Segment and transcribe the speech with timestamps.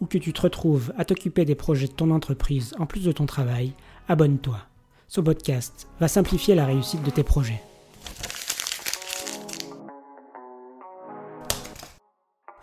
[0.00, 3.12] ou que tu te retrouves à t'occuper des projets de ton entreprise en plus de
[3.12, 3.72] ton travail,
[4.08, 4.58] abonne-toi.
[5.08, 7.62] Ce podcast va simplifier la réussite de tes projets.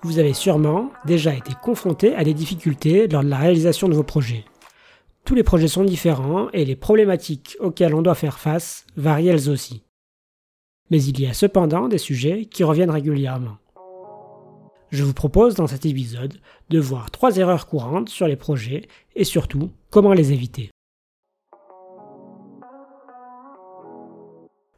[0.03, 4.03] Vous avez sûrement déjà été confronté à des difficultés lors de la réalisation de vos
[4.03, 4.45] projets.
[5.23, 9.49] Tous les projets sont différents et les problématiques auxquelles on doit faire face varient elles
[9.49, 9.81] aussi.
[10.91, 13.57] Mais il y a cependant des sujets qui reviennent régulièrement.
[14.91, 16.35] Je vous propose dans cet épisode
[16.69, 20.69] de voir trois erreurs courantes sur les projets et surtout comment les éviter.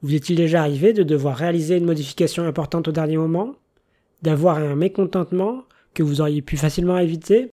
[0.02, 3.55] Vous est-il déjà arrivé de devoir réaliser une modification importante au dernier moment?
[4.22, 5.63] D'avoir un mécontentement
[5.94, 7.50] que vous auriez pu facilement éviter?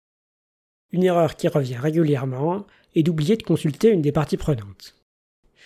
[0.91, 4.95] Une erreur qui revient régulièrement est d'oublier de consulter une des parties prenantes.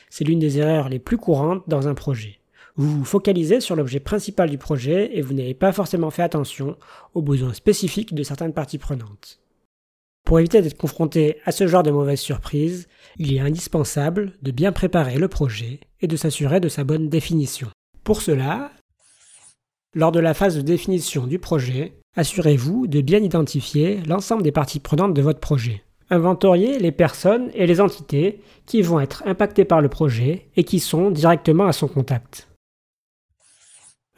[0.10, 2.40] C'est l'une des erreurs les plus courantes dans un projet.
[2.76, 6.76] Vous vous focalisez sur l'objet principal du projet et vous n'avez pas forcément fait attention
[7.14, 9.40] aux besoins spécifiques de certaines parties prenantes.
[10.26, 12.88] Pour éviter d'être confronté à ce genre de mauvaises surprises,
[13.20, 17.68] il est indispensable de bien préparer le projet et de s'assurer de sa bonne définition.
[18.04, 18.72] Pour cela,
[19.94, 24.80] lors de la phase de définition du projet, assurez-vous de bien identifier l'ensemble des parties
[24.80, 25.84] prenantes de votre projet.
[26.10, 30.80] Inventoriez les personnes et les entités qui vont être impactées par le projet et qui
[30.80, 32.48] sont directement à son contact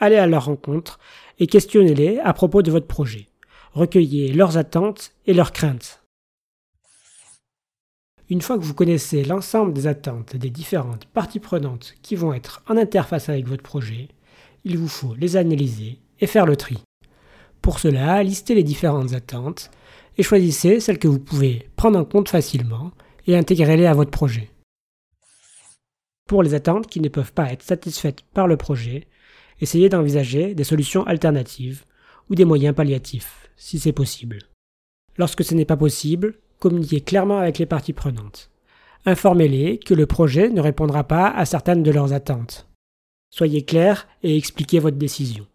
[0.06, 1.00] allez à leur rencontre
[1.40, 3.28] et questionnez-les à propos de votre projet.
[3.74, 6.02] Recueillez leurs attentes et leurs craintes.
[8.30, 12.64] Une fois que vous connaissez l'ensemble des attentes des différentes parties prenantes qui vont être
[12.68, 14.08] en interface avec votre projet,
[14.64, 16.78] il vous faut les analyser et faire le tri.
[17.62, 19.70] Pour cela, listez les différentes attentes
[20.18, 22.92] et choisissez celles que vous pouvez prendre en compte facilement
[23.28, 24.50] et intégrez-les à votre projet.
[26.28, 29.08] Pour les attentes qui ne peuvent pas être satisfaites par le projet,
[29.62, 31.86] essayez d'envisager des solutions alternatives
[32.30, 34.40] ou des moyens palliatifs, si c'est possible.
[35.18, 38.50] Lorsque ce n'est pas possible, communiquez clairement avec les parties prenantes.
[39.06, 42.68] Informez-les que le projet ne répondra pas à certaines de leurs attentes.
[43.30, 45.46] Soyez clair et expliquez votre décision.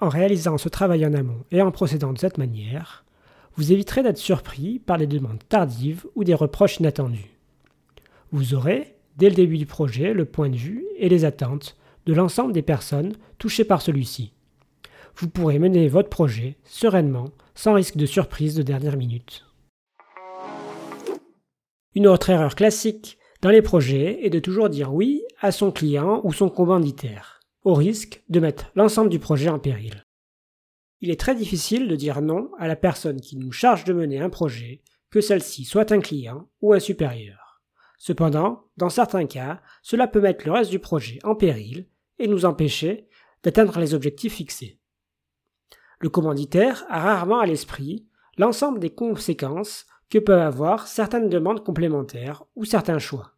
[0.00, 3.04] En réalisant ce travail en amont et en procédant de cette manière,
[3.56, 7.30] vous éviterez d'être surpris par des demandes tardives ou des reproches inattendus.
[8.30, 12.14] Vous aurez, dès le début du projet, le point de vue et les attentes de
[12.14, 14.32] l'ensemble des personnes touchées par celui-ci.
[15.16, 19.44] Vous pourrez mener votre projet sereinement, sans risque de surprise de dernière minute.
[21.94, 26.20] Une autre erreur classique dans les projets est de toujours dire oui à son client
[26.24, 30.04] ou son commanditaire, au risque de mettre l'ensemble du projet en péril.
[31.00, 34.20] Il est très difficile de dire non à la personne qui nous charge de mener
[34.20, 37.62] un projet, que celle-ci soit un client ou un supérieur.
[37.98, 41.86] Cependant, dans certains cas, cela peut mettre le reste du projet en péril
[42.18, 43.08] et nous empêcher
[43.42, 44.80] d'atteindre les objectifs fixés.
[45.98, 48.06] Le commanditaire a rarement à l'esprit
[48.36, 53.32] l'ensemble des conséquences que peuvent avoir certaines demandes complémentaires ou certains choix.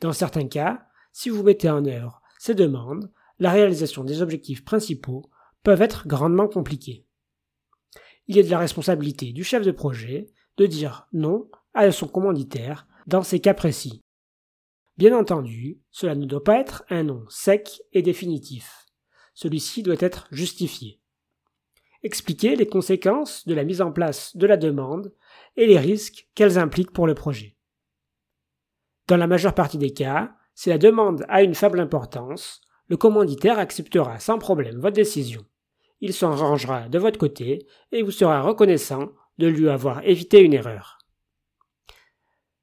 [0.00, 5.30] Dans certains cas, si vous mettez en œuvre ces demandes, la réalisation des objectifs principaux
[5.62, 7.06] peuvent être grandement compliquées.
[8.26, 10.26] Il est de la responsabilité du chef de projet
[10.56, 14.03] de dire non à son commanditaire dans ces cas précis.
[14.96, 18.86] Bien entendu, cela ne doit pas être un nom sec et définitif.
[19.34, 21.00] Celui-ci doit être justifié.
[22.04, 25.12] Expliquer les conséquences de la mise en place de la demande
[25.56, 27.56] et les risques qu'elles impliquent pour le projet.
[29.08, 33.58] Dans la majeure partie des cas, si la demande a une faible importance, le commanditaire
[33.58, 35.44] acceptera sans problème votre décision.
[36.00, 39.08] Il s'en rangera de votre côté et vous sera reconnaissant
[39.38, 40.98] de lui avoir évité une erreur.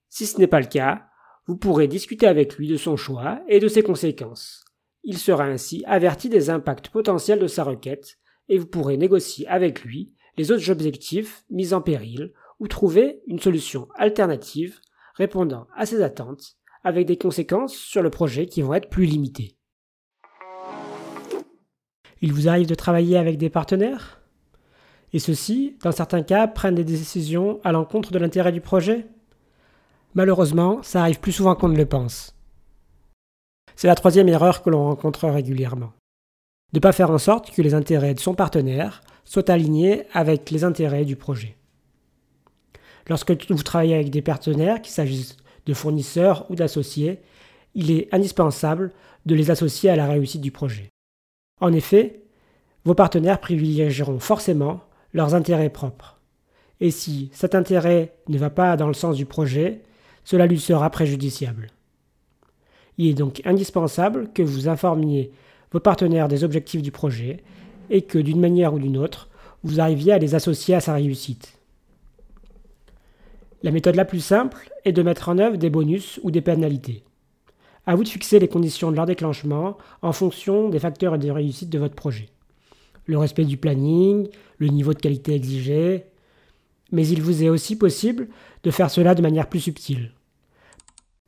[0.10, 1.11] Si ce n'est pas le cas,
[1.52, 4.64] vous pourrez discuter avec lui de son choix et de ses conséquences.
[5.04, 9.84] Il sera ainsi averti des impacts potentiels de sa requête et vous pourrez négocier avec
[9.84, 12.32] lui les autres objectifs mis en péril
[12.62, 14.80] ou trouver une solution alternative
[15.16, 16.56] répondant à ses attentes
[16.86, 19.58] avec des conséquences sur le projet qui vont être plus limitées.
[22.22, 24.22] Il vous arrive de travailler avec des partenaires?
[25.12, 29.06] Et ceux-ci, dans certains cas, prennent des décisions à l'encontre de l'intérêt du projet?
[30.14, 32.36] Malheureusement, ça arrive plus souvent qu'on ne le pense.
[33.76, 35.94] C'est la troisième erreur que l'on rencontre régulièrement.
[36.74, 40.52] De ne pas faire en sorte que les intérêts de son partenaire soient alignés avec
[40.52, 41.58] les intérêts du projet.
[43.08, 47.20] Lorsque vous travaillez avec des partenaires, qu'il s'agisse de fournisseurs ou d'associés,
[47.74, 48.92] il est indispensable
[49.26, 50.90] de les associer à la réussite du projet.
[51.60, 52.22] En effet,
[52.84, 54.82] vos partenaires privilégieront forcément
[55.14, 56.20] leurs intérêts propres.
[56.80, 59.82] Et si cet intérêt ne va pas dans le sens du projet,
[60.24, 61.68] cela lui sera préjudiciable.
[62.98, 65.32] Il est donc indispensable que vous informiez
[65.72, 67.44] vos partenaires des objectifs du projet
[67.90, 69.30] et que d'une manière ou d'une autre,
[69.64, 71.58] vous arriviez à les associer à sa réussite.
[73.64, 77.04] La méthode la plus simple est de mettre en œuvre des bonus ou des pénalités.
[77.86, 81.70] À vous de fixer les conditions de leur déclenchement en fonction des facteurs de réussite
[81.70, 82.30] de votre projet.
[83.06, 84.28] Le respect du planning,
[84.58, 86.06] le niveau de qualité exigé,
[86.92, 88.28] mais il vous est aussi possible
[88.64, 90.12] de faire cela de manière plus subtile.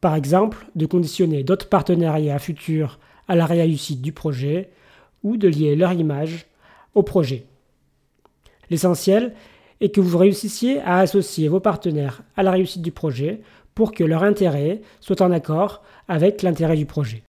[0.01, 4.69] Par exemple, de conditionner d'autres partenariats futurs à la réussite du projet
[5.24, 6.45] ou de lier leur image
[6.94, 7.45] au projet.
[8.69, 9.33] L'essentiel
[9.80, 13.42] est que vous réussissiez à associer vos partenaires à la réussite du projet
[13.75, 17.24] pour que leur intérêt soit en accord avec l'intérêt du projet.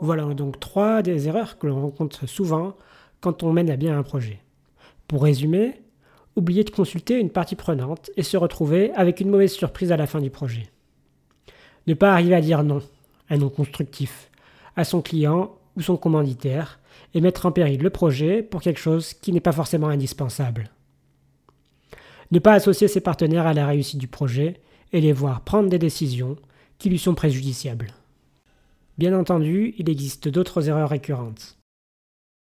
[0.00, 2.74] Voilà donc trois des erreurs que l'on rencontre souvent
[3.20, 4.40] quand on mène à bien un projet.
[5.06, 5.80] Pour résumer,
[6.36, 10.06] oubliez de consulter une partie prenante et se retrouver avec une mauvaise surprise à la
[10.06, 10.68] fin du projet.
[11.86, 12.82] Ne pas arriver à dire non,
[13.30, 14.30] un non constructif,
[14.76, 16.80] à son client ou son commanditaire,
[17.14, 20.70] et mettre en péril le projet pour quelque chose qui n'est pas forcément indispensable.
[22.30, 24.60] Ne pas associer ses partenaires à la réussite du projet
[24.92, 26.36] et les voir prendre des décisions
[26.78, 27.92] qui lui sont préjudiciables.
[28.98, 31.57] Bien entendu, il existe d'autres erreurs récurrentes.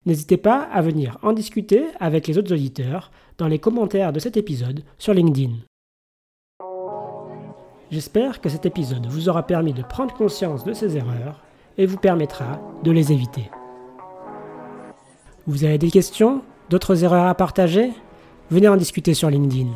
[0.06, 4.36] N'hésitez pas à venir en discuter avec les autres auditeurs dans les commentaires de cet
[4.36, 5.52] épisode sur LinkedIn.
[7.90, 11.42] J'espère que cet épisode vous aura permis de prendre conscience de ces erreurs
[11.76, 13.50] et vous permettra de les éviter.
[15.46, 17.92] Vous avez des questions D'autres erreurs à partager?
[18.50, 19.70] Venez en discuter sur LinkedIn.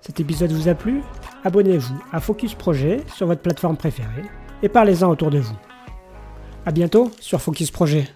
[0.00, 1.02] Cet épisode vous a plu?
[1.44, 4.24] Abonnez-vous à Focus Projet sur votre plateforme préférée
[4.64, 5.56] et parlez-en autour de vous.
[6.66, 8.08] A bientôt sur Focus Projet.